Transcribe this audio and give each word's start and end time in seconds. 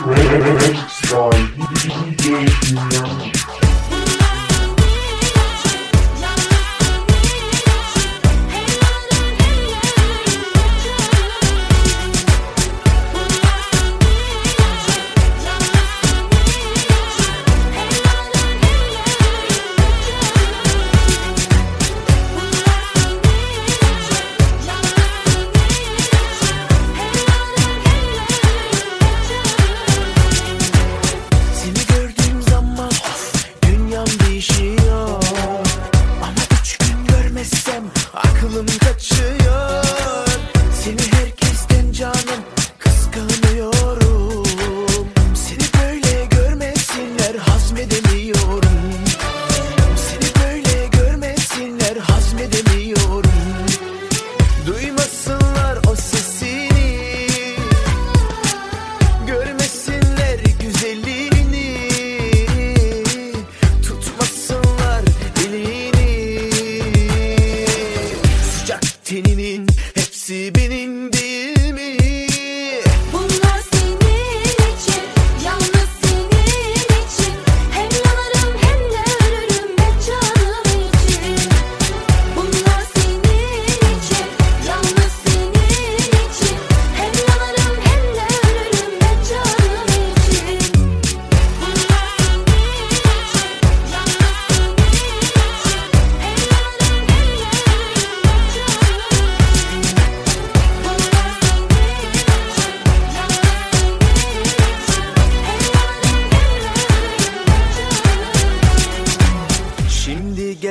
Race 0.00 1.10
by 1.10 1.30
DJ 1.56 2.46
Dynamic. 2.72 3.57
Do 54.68 54.78
you 54.78 55.07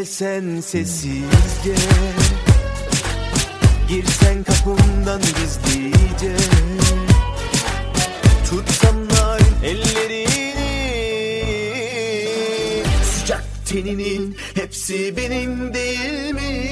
gelsen 0.00 0.60
sessizce 0.60 1.74
Girsen 3.88 4.44
kapımdan 4.44 5.20
gizlice. 5.20 6.36
Tutsam 8.50 9.08
narin 9.08 9.54
ellerini. 9.64 10.26
Sıcak 13.04 13.44
teninin 13.66 14.36
hepsi 14.54 15.16
benim 15.16 15.74
değil 15.74 16.34
mi? 16.34 16.69